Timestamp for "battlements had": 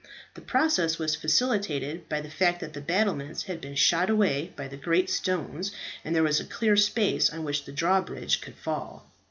2.81-3.61